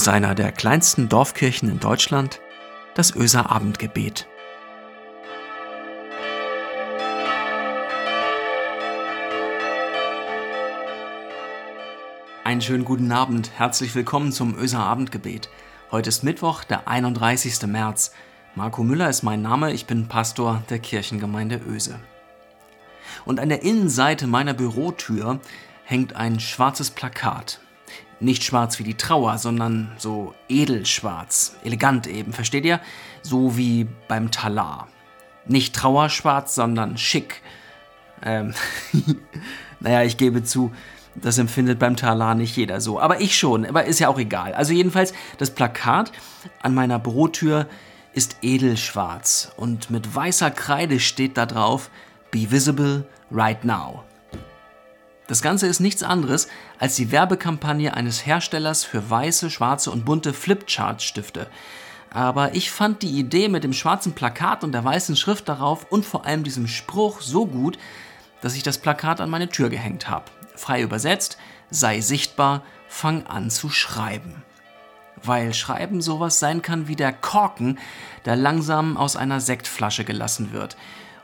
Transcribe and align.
Aus 0.00 0.08
einer 0.08 0.34
der 0.34 0.50
kleinsten 0.50 1.10
Dorfkirchen 1.10 1.68
in 1.68 1.78
Deutschland, 1.78 2.40
das 2.94 3.14
Öser 3.14 3.50
Abendgebet. 3.50 4.26
Einen 12.44 12.62
schönen 12.62 12.86
guten 12.86 13.12
Abend, 13.12 13.50
herzlich 13.58 13.94
willkommen 13.94 14.32
zum 14.32 14.56
Öser 14.56 14.78
Abendgebet. 14.78 15.50
Heute 15.90 16.08
ist 16.08 16.24
Mittwoch, 16.24 16.64
der 16.64 16.88
31. 16.88 17.66
März. 17.66 18.14
Marco 18.54 18.82
Müller 18.82 19.10
ist 19.10 19.22
mein 19.22 19.42
Name, 19.42 19.70
ich 19.74 19.84
bin 19.84 20.08
Pastor 20.08 20.62
der 20.70 20.78
Kirchengemeinde 20.78 21.60
Öse. 21.68 22.00
Und 23.26 23.38
an 23.38 23.50
der 23.50 23.62
Innenseite 23.62 24.26
meiner 24.26 24.54
Bürotür 24.54 25.40
hängt 25.84 26.16
ein 26.16 26.40
schwarzes 26.40 26.90
Plakat. 26.90 27.60
Nicht 28.20 28.44
schwarz 28.44 28.78
wie 28.78 28.84
die 28.84 28.96
Trauer, 28.96 29.38
sondern 29.38 29.92
so 29.96 30.34
edelschwarz, 30.48 31.56
elegant 31.64 32.06
eben, 32.06 32.32
versteht 32.32 32.64
ihr? 32.64 32.80
So 33.22 33.56
wie 33.56 33.88
beim 34.08 34.30
Talar. 34.30 34.88
Nicht 35.46 35.74
Trauerschwarz, 35.74 36.54
sondern 36.54 36.98
schick. 36.98 37.42
Ähm, 38.22 38.54
naja, 39.80 40.02
ich 40.02 40.18
gebe 40.18 40.44
zu, 40.44 40.70
das 41.14 41.38
empfindet 41.38 41.78
beim 41.78 41.96
Talar 41.96 42.34
nicht 42.34 42.56
jeder 42.56 42.80
so. 42.80 43.00
Aber 43.00 43.20
ich 43.20 43.36
schon, 43.36 43.64
aber 43.64 43.84
ist 43.84 44.00
ja 44.00 44.08
auch 44.08 44.18
egal. 44.18 44.54
Also 44.54 44.72
jedenfalls, 44.72 45.12
das 45.38 45.50
Plakat 45.50 46.12
an 46.62 46.74
meiner 46.74 46.98
Bürotür 46.98 47.66
ist 48.12 48.36
edelschwarz 48.42 49.52
und 49.56 49.90
mit 49.90 50.14
weißer 50.14 50.50
Kreide 50.50 51.00
steht 51.00 51.36
da 51.36 51.46
drauf 51.46 51.90
Be 52.30 52.50
visible 52.50 53.06
right 53.30 53.64
now. 53.64 54.04
Das 55.30 55.42
Ganze 55.42 55.68
ist 55.68 55.78
nichts 55.78 56.02
anderes 56.02 56.48
als 56.80 56.96
die 56.96 57.12
Werbekampagne 57.12 57.94
eines 57.94 58.26
Herstellers 58.26 58.82
für 58.82 59.10
weiße, 59.10 59.48
schwarze 59.48 59.92
und 59.92 60.04
bunte 60.04 60.32
Flipchart-Stifte. 60.32 61.46
Aber 62.10 62.56
ich 62.56 62.72
fand 62.72 63.02
die 63.02 63.16
Idee 63.16 63.46
mit 63.46 63.62
dem 63.62 63.72
schwarzen 63.72 64.12
Plakat 64.12 64.64
und 64.64 64.72
der 64.72 64.82
weißen 64.82 65.14
Schrift 65.14 65.48
darauf 65.48 65.86
und 65.88 66.04
vor 66.04 66.26
allem 66.26 66.42
diesem 66.42 66.66
Spruch 66.66 67.20
so 67.20 67.46
gut, 67.46 67.78
dass 68.40 68.56
ich 68.56 68.64
das 68.64 68.78
Plakat 68.78 69.20
an 69.20 69.30
meine 69.30 69.48
Tür 69.48 69.68
gehängt 69.68 70.10
habe. 70.10 70.24
Frei 70.56 70.82
übersetzt, 70.82 71.38
sei 71.70 72.00
sichtbar, 72.00 72.64
fang 72.88 73.24
an 73.28 73.50
zu 73.50 73.70
schreiben. 73.70 74.42
Weil 75.22 75.54
Schreiben 75.54 76.02
sowas 76.02 76.40
sein 76.40 76.60
kann 76.60 76.88
wie 76.88 76.96
der 76.96 77.12
Korken, 77.12 77.78
der 78.24 78.34
langsam 78.34 78.96
aus 78.96 79.14
einer 79.14 79.40
Sektflasche 79.40 80.04
gelassen 80.04 80.52
wird. 80.52 80.76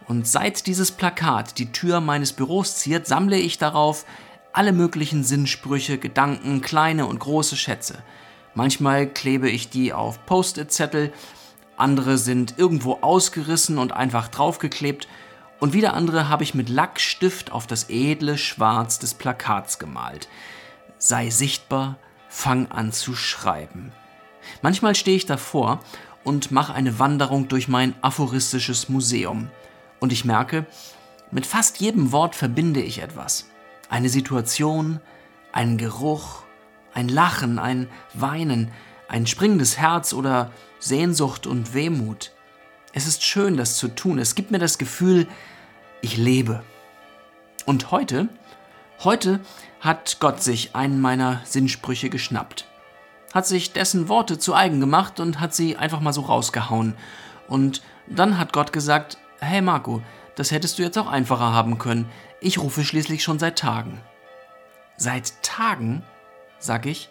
Und 0.09 0.27
seit 0.29 0.67
dieses 0.67 0.93
Plakat 0.93 1.59
die 1.59 1.73
Tür 1.73 2.01
meines 2.01 2.33
Büros 2.33 2.77
ziert, 2.77 3.07
sammle 3.07 3.39
ich 3.39 3.59
darauf 3.59 4.07
alle 4.53 4.73
möglichen 4.73 5.25
Sinnsprüche, 5.25 5.99
Gedanken, 5.99 6.61
kleine 6.61 7.07
und 7.07 7.19
große 7.19 7.57
Schätze. 7.57 7.99
Manchmal 8.55 9.07
klebe 9.07 9.51
ich 9.51 9.69
die 9.69 9.93
auf 9.93 10.25
Post-it-Zettel, 10.25 11.13
andere 11.77 12.17
sind 12.17 12.55
irgendwo 12.57 12.95
ausgerissen 13.03 13.77
und 13.77 13.93
einfach 13.93 14.29
draufgeklebt 14.29 15.09
und 15.61 15.75
wieder 15.75 15.95
andere 15.95 16.29
habe 16.29 16.43
ich 16.43 16.55
mit 16.55 16.69
Lackstift 16.69 17.53
auf 17.53 17.67
das 17.67 17.91
edle 17.91 18.39
Schwarz 18.39 18.99
des 18.99 19.15
Plakats 19.15 19.79
gemalt. 19.79 20.29
Sei 20.99 21.31
sichtbar, 21.31 21.97
fang 22.29 22.67
an 22.71 22.93
zu 22.93 23.15
schreiben. 23.15 23.93
Manchmal 24.63 24.95
stehe 24.95 25.17
ich 25.17 25.27
davor 25.27 25.81
und 26.25 26.51
mache 26.51 26.73
eine 26.73 26.99
Wanderung 26.99 27.49
durch 27.49 27.69
mein 27.69 27.95
aphoristisches 28.03 28.89
Museum. 28.89 29.51
Und 30.01 30.13
ich 30.13 30.25
merke, 30.25 30.67
mit 31.31 31.47
fast 31.47 31.81
jedem 31.81 32.13
Wort 32.13 32.35
verbinde 32.35 32.81
ich 32.81 33.03
etwas. 33.03 33.47
Eine 33.89 34.09
Situation, 34.09 35.01
einen 35.53 35.79
Geruch, 35.79 36.43
ein 36.93 37.09
Lachen, 37.09 37.59
ein 37.59 37.89
Weinen, 38.15 38.71
ein 39.09 39.27
springendes 39.27 39.79
Herz 39.79 40.13
oder 40.13 40.51
Sehnsucht 40.79 41.47
und 41.47 41.75
Wehmut. 41.75 42.33
Es 42.93 43.07
ist 43.07 43.25
schön, 43.25 43.57
das 43.57 43.77
zu 43.77 43.89
tun. 43.89 44.19
Es 44.19 44.35
gibt 44.35 44.51
mir 44.51 44.59
das 44.59 44.79
Gefühl, 44.79 45.27
ich 46.01 46.17
lebe. 46.17 46.63
Und 47.67 47.91
heute, 47.91 48.29
heute 49.05 49.41
hat 49.81 50.19
Gott 50.21 50.43
sich 50.43 50.75
einen 50.75 51.01
meiner 51.01 51.41
Sinnsprüche 51.45 52.11
geschnappt. 52.11 52.67
Hat 53.35 53.47
sich 53.47 53.73
dessen 53.73 54.09
Worte 54.09 54.39
zu 54.39 54.55
eigen 54.55 54.81
gemacht 54.81 55.21
und 55.21 55.41
hat 55.41 55.55
sie 55.55 55.77
einfach 55.77 56.01
mal 56.01 56.13
so 56.13 56.23
rausgehauen. 56.23 56.95
Und 57.49 57.83
dann 58.07 58.39
hat 58.39 58.53
Gott 58.53 58.73
gesagt, 58.73 59.19
hey 59.41 59.61
Marco, 59.63 60.03
das 60.35 60.51
hättest 60.51 60.79
du 60.79 60.83
jetzt 60.83 60.99
auch 60.99 61.09
einfacher 61.09 61.53
haben 61.53 61.79
können. 61.79 62.09
Ich 62.41 62.59
rufe 62.59 62.85
schließlich 62.85 63.23
schon 63.23 63.39
seit 63.39 63.59
Tagen. 63.59 64.01
Seit 64.97 65.43
Tagen? 65.43 66.03
sag 66.59 66.87
ich. 66.87 67.11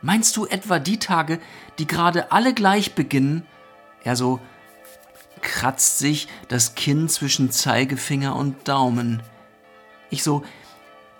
Meinst 0.00 0.36
du 0.36 0.46
etwa 0.46 0.78
die 0.78 0.98
Tage, 0.98 1.38
die 1.78 1.86
gerade 1.86 2.32
alle 2.32 2.54
gleich 2.54 2.94
beginnen? 2.94 3.46
Er 4.04 4.16
so, 4.16 4.40
kratzt 5.40 5.98
sich 5.98 6.28
das 6.48 6.74
Kinn 6.74 7.08
zwischen 7.08 7.50
Zeigefinger 7.50 8.34
und 8.34 8.68
Daumen. 8.68 9.22
Ich 10.10 10.22
so, 10.22 10.42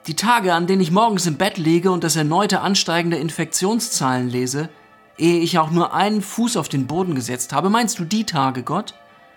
die 0.07 0.17
Tage, 0.17 0.55
an 0.55 0.67
denen 0.67 0.83
ich 0.83 0.91
morgens 0.91 1.27
im 1.27 1.37
Bett 1.37 1.59
liege 1.59 1.93
und 1.93 2.03
das 2.03 2.17
erneute 2.17 2.61
ansteigende 2.61 3.19
Infektionszahlen 3.19 4.29
lese, 4.29 4.69
ehe 5.17 5.41
ich 5.41 5.59
auch 5.59 5.71
nur 5.71 5.95
einen 5.95 6.23
Fuß 6.23 6.57
auf 6.57 6.69
den 6.69 6.87
Boden 6.87 7.15
gesetzt 7.15 7.53
habe, 7.53 7.71
meinst 7.71 7.99
du 7.99 8.05
die 8.05 8.25
Tage, 8.25 8.63
Gott? 8.63 8.95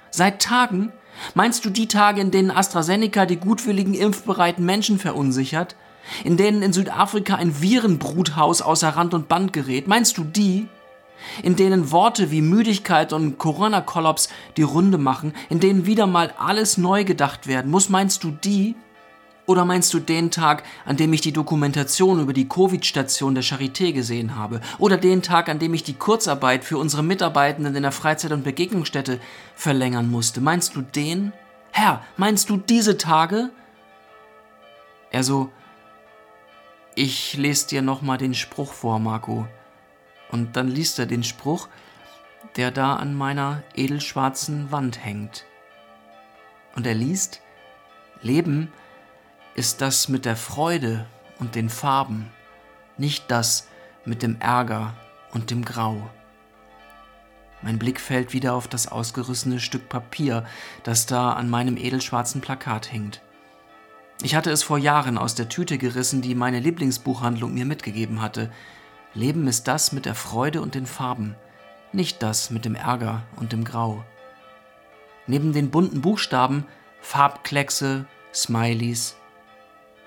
Seit 0.10 0.42
Tagen? 0.42 0.92
Meinst 1.34 1.66
du 1.66 1.70
die 1.70 1.88
Tage, 1.88 2.22
in 2.22 2.32
denen 2.32 2.52
AstraZeneca 2.52 3.26
die 3.26 3.38
gutwilligen, 3.38 3.94
impfbereiten 3.94 4.66
Menschen 4.66 5.00
verunsichert? 5.00 5.76
In 6.24 6.38
denen 6.38 6.62
in 6.62 6.74
Südafrika 6.74 7.36
ein 7.36 7.62
Virenbruthaus 7.62 8.62
außer 8.62 8.90
Rand 8.90 9.14
und 9.14 9.28
Band 9.28 9.54
gerät? 9.54 9.88
Meinst 9.88 10.18
du 10.18 10.24
die? 10.24 10.68
in 11.44 11.56
denen 11.56 11.92
Worte 11.92 12.32
wie 12.32 12.42
Müdigkeit 12.42 13.14
und 13.14 13.38
Corona-Kollaps 13.38 14.30
die 14.58 14.64
Runde 14.64 14.98
machen, 14.98 15.34
in 15.50 15.60
denen 15.60 15.86
wieder 15.86 16.08
mal 16.08 16.34
alles 16.38 16.78
neu 16.78 17.04
gedacht 17.04 17.48
werden 17.48 17.72
muss, 17.72 17.90
meinst 17.90 18.24
du 18.24 18.32
die? 18.32 18.76
Oder 19.48 19.64
meinst 19.64 19.94
du 19.94 20.00
den 20.00 20.32
Tag, 20.32 20.64
an 20.86 20.98
dem 20.98 21.14
ich 21.14 21.22
die 21.22 21.32
Dokumentation 21.32 22.20
über 22.20 22.34
die 22.34 22.50
Covid-Station 22.50 23.36
der 23.36 23.44
Charité 23.44 23.94
gesehen 23.94 24.36
habe? 24.36 24.60
Oder 24.80 24.98
den 24.98 25.22
Tag, 25.22 25.50
an 25.50 25.60
dem 25.60 25.74
ich 25.74 25.84
die 25.84 25.94
Kurzarbeit 25.94 26.64
für 26.64 26.80
unsere 26.80 27.04
Mitarbeitenden 27.04 27.76
in 27.76 27.84
der 27.84 27.92
Freizeit- 27.92 28.32
und 28.32 28.44
Begegnungsstätte 28.44 29.20
verlängern 29.54 30.10
musste? 30.10 30.42
Meinst 30.42 30.76
du 30.76 30.82
den? 30.82 31.32
Herr, 31.72 32.04
meinst 32.18 32.50
du 32.50 32.58
diese 32.58 32.98
Tage? 32.98 33.52
Er 35.12 35.24
so, 35.24 35.52
ich 36.96 37.38
lese 37.38 37.68
dir 37.68 37.82
nochmal 37.82 38.18
den 38.18 38.34
Spruch 38.34 38.74
vor, 38.74 39.00
Marco. 39.00 39.46
Und 40.32 40.56
dann 40.56 40.70
liest 40.70 40.98
er 40.98 41.06
den 41.06 41.24
Spruch, 41.24 41.68
der 42.56 42.72
da 42.72 42.96
an 42.96 43.14
meiner 43.14 43.62
edelschwarzen 43.76 44.72
Wand 44.72 45.04
hängt. 45.04 45.46
Und 46.76 46.88
er 46.88 46.96
liest, 46.96 47.42
Leben 48.22 48.72
ist 49.56 49.80
das 49.80 50.10
mit 50.10 50.26
der 50.26 50.36
Freude 50.36 51.06
und 51.40 51.56
den 51.56 51.70
Farben, 51.70 52.30
nicht 52.98 53.32
das 53.32 53.68
mit 54.04 54.22
dem 54.22 54.40
Ärger 54.42 54.94
und 55.32 55.50
dem 55.50 55.64
Grau. 55.64 56.10
Mein 57.62 57.80
Blick 57.80 58.00
fällt 58.00 58.34
wieder 58.34 58.54
auf 58.54 58.68
das 58.68 58.90
ausgerissene 58.90 59.60
Stück 59.60 59.88
Papier, 59.88 60.46
das 60.84 61.06
da 61.06 61.34
an 61.34 61.50
meinem 61.50 61.78
edelschwarzen 61.78 62.42
Plakat 62.42 62.92
hängt. 62.92 63.22
Ich 64.22 64.36
hatte 64.36 64.52
es 64.52 64.62
vor 64.62 64.78
Jahren 64.78 65.18
aus 65.18 65.36
der 65.36 65.50
Tüte 65.50 65.78
gerissen, 65.78 66.22
die 66.22 66.36
meine 66.36 66.60
Lieblingsbuchhandlung 66.60 67.54
mir 67.54 67.66
mitgegeben 67.66 68.22
hatte, 68.22 68.52
Leben 69.14 69.48
ist 69.48 69.70
das 69.70 69.94
mit 69.94 70.06
der 70.06 70.16
Freude 70.16 70.62
und 70.62 70.76
den 70.76 70.86
Farben, 70.86 71.36
nicht 71.94 72.22
das 72.22 72.50
mit 72.50 72.66
dem 72.66 72.76
Ärger 72.76 73.24
und 73.38 73.54
dem 73.54 73.64
Grau. 73.64 74.04
Neben 75.26 75.54
den 75.54 75.72
bunten 75.72 76.02
Buchstaben 76.02 76.66
Farbkleckse, 77.00 78.06
Smileys 78.34 79.16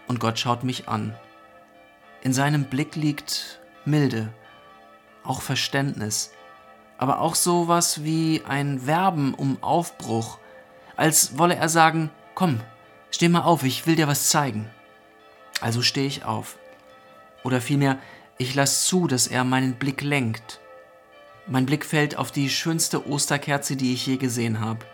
und 0.08 0.18
Gott 0.18 0.38
schaut 0.38 0.64
mich 0.64 0.88
an. 0.88 1.14
In 2.22 2.32
seinem 2.32 2.64
Blick 2.64 2.96
liegt 2.96 3.60
Milde, 3.84 4.32
auch 5.22 5.40
Verständnis, 5.40 6.32
aber 6.96 7.20
auch 7.20 7.36
sowas 7.36 8.02
wie 8.02 8.42
ein 8.48 8.86
Werben 8.86 9.34
um 9.34 9.62
Aufbruch, 9.62 10.38
als 10.96 11.38
wolle 11.38 11.54
er 11.54 11.68
sagen, 11.68 12.10
komm, 12.34 12.60
steh 13.10 13.28
mal 13.28 13.42
auf, 13.42 13.62
ich 13.62 13.86
will 13.86 13.94
dir 13.94 14.08
was 14.08 14.30
zeigen. 14.30 14.68
Also 15.60 15.82
stehe 15.82 16.06
ich 16.06 16.24
auf. 16.24 16.58
Oder 17.44 17.60
vielmehr, 17.60 17.98
ich 18.36 18.54
lasse 18.54 18.86
zu, 18.86 19.06
dass 19.06 19.26
er 19.28 19.44
meinen 19.44 19.74
Blick 19.74 20.02
lenkt. 20.02 20.60
Mein 21.46 21.66
Blick 21.66 21.84
fällt 21.84 22.16
auf 22.16 22.30
die 22.30 22.50
schönste 22.50 23.08
Osterkerze, 23.08 23.76
die 23.76 23.94
ich 23.94 24.06
je 24.06 24.16
gesehen 24.16 24.60
habe. 24.60 24.84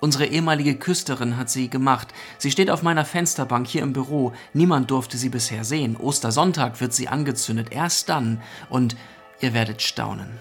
Unsere 0.00 0.26
ehemalige 0.26 0.76
Küsterin 0.76 1.36
hat 1.36 1.50
sie 1.50 1.68
gemacht. 1.68 2.08
Sie 2.38 2.52
steht 2.52 2.70
auf 2.70 2.82
meiner 2.82 3.04
Fensterbank 3.04 3.66
hier 3.66 3.82
im 3.82 3.92
Büro. 3.92 4.32
Niemand 4.52 4.90
durfte 4.90 5.16
sie 5.16 5.28
bisher 5.28 5.64
sehen. 5.64 5.96
Ostersonntag 5.96 6.80
wird 6.80 6.92
sie 6.92 7.08
angezündet. 7.08 7.72
Erst 7.72 8.08
dann. 8.08 8.40
Und 8.68 8.96
ihr 9.40 9.54
werdet 9.54 9.82
staunen. 9.82 10.38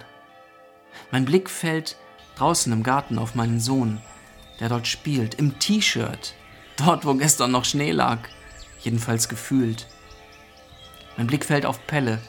Mein 1.11 1.25
Blick 1.25 1.49
fällt 1.49 1.97
draußen 2.37 2.71
im 2.71 2.83
Garten 2.83 3.17
auf 3.17 3.33
meinen 3.33 3.59
Sohn, 3.59 3.99
der 4.59 4.69
dort 4.69 4.87
spielt, 4.87 5.35
im 5.35 5.57
T-Shirt. 5.57 6.35
Dort, 6.77 7.05
wo 7.05 7.15
gestern 7.15 7.51
noch 7.51 7.65
Schnee 7.65 7.91
lag. 7.91 8.19
Jedenfalls 8.81 9.27
gefühlt. 9.27 9.87
Mein 11.17 11.25
Blick 11.25 11.45
fällt 11.45 11.65
auf 11.65 11.87
Pelle, 11.87 12.19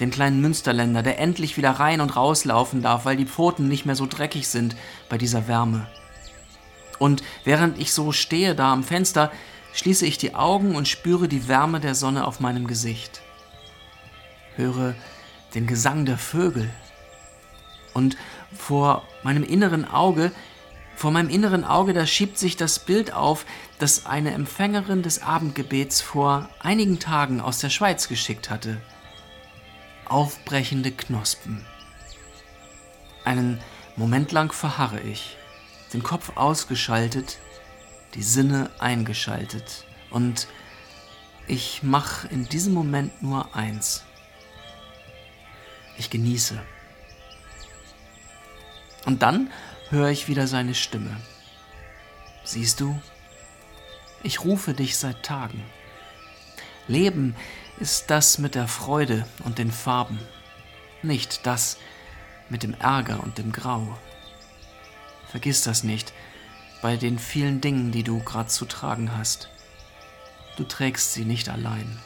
den 0.00 0.10
kleinen 0.10 0.40
Münsterländer, 0.40 1.02
der 1.02 1.18
endlich 1.18 1.58
wieder 1.58 1.72
rein 1.72 2.00
und 2.00 2.16
rauslaufen 2.16 2.80
darf, 2.80 3.04
weil 3.04 3.16
die 3.16 3.26
Pfoten 3.26 3.68
nicht 3.68 3.84
mehr 3.84 3.96
so 3.96 4.06
dreckig 4.06 4.48
sind 4.48 4.74
bei 5.10 5.18
dieser 5.18 5.48
Wärme. 5.48 5.86
Und 6.98 7.22
während 7.44 7.78
ich 7.78 7.92
so 7.92 8.12
stehe 8.12 8.54
da 8.54 8.72
am 8.72 8.84
Fenster, 8.84 9.32
schließe 9.72 10.06
ich 10.06 10.18
die 10.18 10.34
Augen 10.34 10.74
und 10.74 10.88
spüre 10.88 11.28
die 11.28 11.48
Wärme 11.48 11.80
der 11.80 11.94
Sonne 11.94 12.26
auf 12.26 12.40
meinem 12.40 12.66
Gesicht. 12.66 13.22
Höre 14.56 14.94
den 15.54 15.66
Gesang 15.66 16.04
der 16.04 16.18
Vögel. 16.18 16.68
Und 17.94 18.16
vor 18.56 19.04
meinem 19.22 19.44
inneren 19.44 19.88
Auge, 19.88 20.32
vor 20.96 21.10
meinem 21.10 21.30
inneren 21.30 21.64
Auge, 21.64 21.92
da 21.92 22.06
schiebt 22.06 22.38
sich 22.38 22.56
das 22.56 22.80
Bild 22.80 23.12
auf, 23.12 23.46
das 23.78 24.06
eine 24.06 24.32
Empfängerin 24.32 25.02
des 25.02 25.22
Abendgebets 25.22 26.00
vor 26.00 26.48
einigen 26.58 26.98
Tagen 26.98 27.40
aus 27.40 27.58
der 27.58 27.70
Schweiz 27.70 28.08
geschickt 28.08 28.50
hatte. 28.50 28.80
Aufbrechende 30.06 30.90
Knospen. 30.90 31.64
Einen 33.24 33.60
Moment 33.94 34.32
lang 34.32 34.52
verharre 34.52 35.00
ich 35.00 35.37
den 35.92 36.02
Kopf 36.02 36.36
ausgeschaltet, 36.36 37.38
die 38.14 38.22
Sinne 38.22 38.70
eingeschaltet. 38.78 39.84
Und 40.10 40.48
ich 41.46 41.82
mache 41.82 42.28
in 42.28 42.48
diesem 42.48 42.74
Moment 42.74 43.22
nur 43.22 43.54
eins. 43.54 44.04
Ich 45.96 46.10
genieße. 46.10 46.60
Und 49.06 49.22
dann 49.22 49.50
höre 49.90 50.10
ich 50.10 50.28
wieder 50.28 50.46
seine 50.46 50.74
Stimme. 50.74 51.16
Siehst 52.44 52.80
du, 52.80 53.00
ich 54.22 54.44
rufe 54.44 54.74
dich 54.74 54.96
seit 54.96 55.22
Tagen. 55.22 55.64
Leben 56.86 57.36
ist 57.78 58.10
das 58.10 58.38
mit 58.38 58.54
der 58.54 58.68
Freude 58.68 59.26
und 59.44 59.58
den 59.58 59.70
Farben, 59.70 60.18
nicht 61.02 61.46
das 61.46 61.78
mit 62.48 62.62
dem 62.62 62.74
Ärger 62.74 63.22
und 63.22 63.38
dem 63.38 63.52
Grau. 63.52 63.96
Vergiss 65.30 65.62
das 65.62 65.84
nicht 65.84 66.12
bei 66.80 66.96
den 66.96 67.18
vielen 67.18 67.60
Dingen, 67.60 67.90
die 67.92 68.02
du 68.02 68.20
gerade 68.20 68.48
zu 68.48 68.64
tragen 68.64 69.16
hast. 69.16 69.48
Du 70.56 70.64
trägst 70.64 71.12
sie 71.12 71.24
nicht 71.24 71.48
allein. 71.48 72.00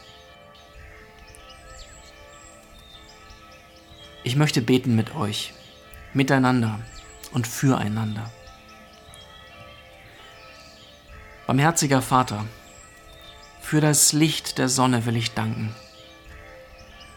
Ich 4.24 4.36
möchte 4.36 4.62
beten 4.62 4.94
mit 4.94 5.14
euch, 5.14 5.52
miteinander 6.12 6.80
und 7.32 7.46
füreinander. 7.46 8.30
Barmherziger 11.46 12.02
Vater, 12.02 12.46
für 13.60 13.80
das 13.80 14.12
Licht 14.12 14.58
der 14.58 14.69
Sonne 14.69 15.06
will 15.06 15.16
ich 15.16 15.32
danken. 15.32 15.74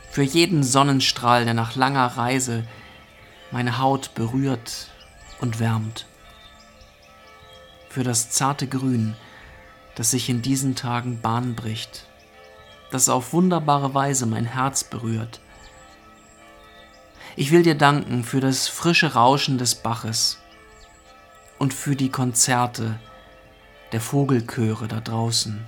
Für 0.10 0.24
jeden 0.24 0.64
Sonnenstrahl, 0.64 1.46
der 1.46 1.54
nach 1.54 1.76
langer 1.76 2.08
Reise 2.08 2.66
meine 3.52 3.78
Haut 3.78 4.16
berührt 4.16 4.90
und 5.40 5.60
wärmt. 5.60 6.06
Für 7.90 8.04
das 8.04 8.30
zarte 8.30 8.68
Grün, 8.68 9.16
das 9.96 10.12
sich 10.12 10.30
in 10.30 10.42
diesen 10.42 10.76
Tagen 10.76 11.22
Bahn 11.22 11.56
bricht, 11.56 12.08
das 12.92 13.10
auf 13.10 13.34
wunderbare 13.34 13.94
Weise 13.94 14.26
mein 14.26 14.46
Herz 14.46 14.84
berührt. 14.84 15.40
Ich 17.36 17.52
will 17.52 17.64
dir 17.64 17.76
danken 17.76 18.24
für 18.24 18.40
das 18.40 18.68
frische 18.68 19.14
Rauschen 19.14 19.58
des 19.58 19.76
Baches 19.76 20.40
und 21.58 21.74
für 21.74 21.96
die 21.96 22.10
Konzerte 22.10 23.00
der 23.92 24.02
Vogelchöre 24.02 24.88
da 24.88 25.02
draußen. 25.02 25.68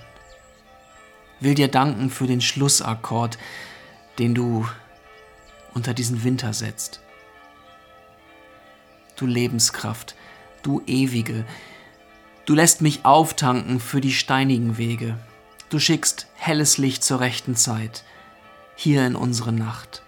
Will 1.39 1.55
dir 1.55 1.67
danken 1.67 2.09
für 2.09 2.27
den 2.27 2.41
Schlussakkord, 2.41 3.37
den 4.17 4.33
du 4.33 4.67
unter 5.73 5.93
diesen 5.93 6.23
Winter 6.23 6.53
setzt 6.53 7.01
du 9.17 9.25
Lebenskraft, 9.25 10.15
du 10.61 10.81
ewige. 10.85 11.45
Du 12.45 12.53
lässt 12.55 12.81
mich 12.81 13.03
auftanken 13.03 13.79
für 13.79 13.99
die 13.99 14.13
steinigen 14.13 14.77
Wege. 14.77 15.17
Du 15.69 15.79
schickst 15.79 16.27
helles 16.35 16.77
Licht 16.77 17.03
zur 17.03 17.19
rechten 17.19 17.55
Zeit, 17.55 18.03
hier 18.75 19.05
in 19.05 19.15
unsere 19.15 19.51
Nacht. 19.51 20.03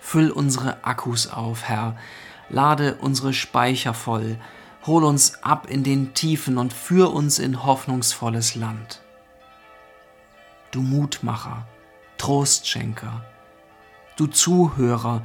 Füll 0.00 0.30
unsere 0.30 0.84
Akkus 0.84 1.28
auf, 1.28 1.64
Herr, 1.64 1.96
lade 2.48 2.96
unsere 2.96 3.32
Speicher 3.32 3.94
voll, 3.94 4.38
hol 4.86 5.04
uns 5.04 5.42
ab 5.42 5.68
in 5.68 5.84
den 5.84 6.14
Tiefen 6.14 6.58
und 6.58 6.72
führ 6.72 7.12
uns 7.12 7.38
in 7.38 7.64
hoffnungsvolles 7.64 8.54
Land. 8.54 9.02
Du 10.70 10.80
Mutmacher, 10.80 11.66
Trostschenker, 12.18 13.24
du 14.16 14.26
Zuhörer, 14.26 15.24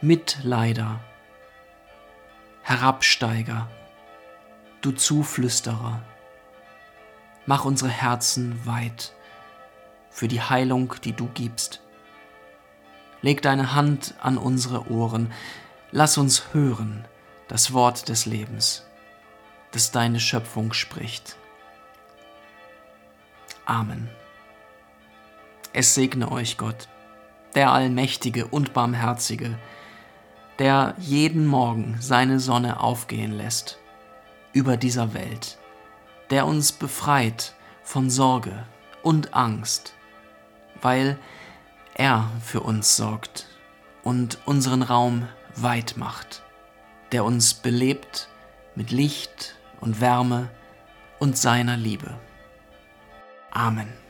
Mitleider, 0.00 1.00
Herabsteiger, 2.68 3.68
du 4.80 4.90
Zuflüsterer, 4.90 6.02
mach 7.46 7.64
unsere 7.64 7.90
Herzen 7.90 8.66
weit 8.66 9.12
für 10.10 10.26
die 10.26 10.40
Heilung, 10.40 10.92
die 11.04 11.12
du 11.12 11.28
gibst. 11.28 11.80
Leg 13.22 13.40
deine 13.40 13.72
Hand 13.72 14.14
an 14.20 14.36
unsere 14.36 14.90
Ohren, 14.90 15.32
lass 15.92 16.18
uns 16.18 16.52
hören 16.54 17.06
das 17.46 17.72
Wort 17.72 18.08
des 18.08 18.26
Lebens, 18.26 18.84
das 19.70 19.92
deine 19.92 20.18
Schöpfung 20.18 20.72
spricht. 20.72 21.36
Amen. 23.64 24.10
Es 25.72 25.94
segne 25.94 26.32
euch 26.32 26.58
Gott, 26.58 26.88
der 27.54 27.70
Allmächtige 27.70 28.48
und 28.48 28.74
Barmherzige, 28.74 29.56
der 30.58 30.94
jeden 30.98 31.46
Morgen 31.46 31.96
seine 32.00 32.40
Sonne 32.40 32.80
aufgehen 32.80 33.32
lässt 33.32 33.78
über 34.52 34.76
dieser 34.76 35.14
Welt, 35.14 35.58
der 36.30 36.46
uns 36.46 36.72
befreit 36.72 37.54
von 37.82 38.10
Sorge 38.10 38.64
und 39.02 39.34
Angst, 39.34 39.94
weil 40.80 41.18
er 41.94 42.30
für 42.42 42.60
uns 42.60 42.96
sorgt 42.96 43.46
und 44.02 44.38
unseren 44.46 44.82
Raum 44.82 45.28
weit 45.56 45.96
macht, 45.96 46.42
der 47.12 47.24
uns 47.24 47.54
belebt 47.54 48.28
mit 48.74 48.90
Licht 48.90 49.56
und 49.80 50.00
Wärme 50.00 50.48
und 51.18 51.36
seiner 51.36 51.76
Liebe. 51.76 52.18
Amen. 53.50 54.05